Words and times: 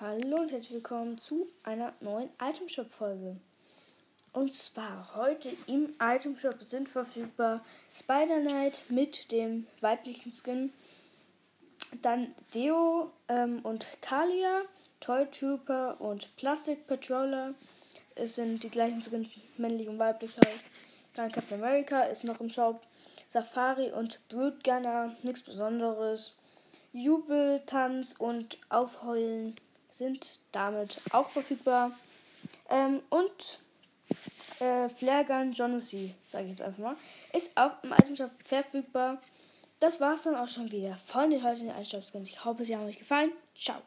Hallo 0.00 0.36
und 0.36 0.52
herzlich 0.52 0.74
willkommen 0.74 1.18
zu 1.18 1.48
einer 1.64 1.92
neuen 2.00 2.30
Itemshop-Folge. 2.40 3.34
Und 4.32 4.54
zwar 4.54 5.16
heute 5.16 5.50
im 5.66 5.92
Itemshop 6.00 6.62
sind 6.62 6.88
verfügbar 6.88 7.64
Spider-Knight 7.92 8.84
mit 8.90 9.32
dem 9.32 9.66
weiblichen 9.80 10.30
Skin, 10.30 10.72
dann 12.00 12.32
Deo 12.54 13.10
ähm, 13.26 13.58
und 13.64 13.88
Kalia, 14.00 14.60
Toy 15.00 15.26
Trooper 15.32 16.00
und 16.00 16.36
Plastic 16.36 16.86
Patroller. 16.86 17.54
Es 18.14 18.36
sind 18.36 18.62
die 18.62 18.70
gleichen 18.70 19.02
Skins, 19.02 19.40
männlich 19.56 19.88
und 19.88 19.98
weiblich 19.98 20.36
halt. 20.36 20.60
Dann 21.16 21.32
Captain 21.32 21.60
America 21.60 22.02
ist 22.02 22.22
noch 22.22 22.40
im 22.40 22.50
Shop. 22.50 22.80
Safari 23.26 23.90
und 23.90 24.20
Brute 24.28 24.58
Gunner, 24.62 25.16
nichts 25.24 25.42
Besonderes. 25.42 26.36
Jubeltanz 26.92 28.14
und 28.16 28.58
Aufheulen 28.68 29.56
sind 29.90 30.40
damit 30.52 31.00
auch 31.10 31.28
verfügbar. 31.28 31.92
Ähm, 32.70 33.00
und 33.10 33.60
äh, 34.60 34.88
Flaregun 34.88 35.52
Jonassy, 35.52 36.14
sage 36.26 36.44
ich 36.44 36.50
jetzt 36.50 36.62
einfach 36.62 36.78
mal, 36.78 36.96
ist 37.32 37.56
auch 37.56 37.82
im 37.82 37.92
Itemshop 37.92 38.30
verfügbar. 38.44 39.20
Das 39.80 40.00
war's 40.00 40.24
dann 40.24 40.34
auch 40.34 40.48
schon 40.48 40.70
wieder 40.72 40.96
von 40.96 41.30
den 41.30 41.42
heutigen 41.42 41.70
Einstaubskins. 41.70 42.28
Ich 42.28 42.44
hoffe, 42.44 42.64
sie 42.64 42.76
haben 42.76 42.86
euch 42.86 42.98
gefallen. 42.98 43.32
Ciao. 43.54 43.80